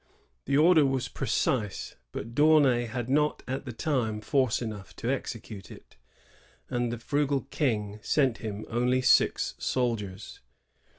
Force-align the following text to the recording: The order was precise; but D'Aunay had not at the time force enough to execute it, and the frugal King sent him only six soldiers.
The 0.45 0.57
order 0.57 0.83
was 0.83 1.07
precise; 1.07 1.95
but 2.11 2.33
D'Aunay 2.33 2.87
had 2.87 3.07
not 3.07 3.43
at 3.47 3.65
the 3.65 3.71
time 3.71 4.19
force 4.19 4.59
enough 4.59 4.95
to 4.95 5.11
execute 5.11 5.69
it, 5.69 5.95
and 6.71 6.91
the 6.91 6.97
frugal 6.97 7.41
King 7.51 7.99
sent 8.01 8.39
him 8.39 8.65
only 8.67 9.03
six 9.03 9.53
soldiers. 9.59 10.39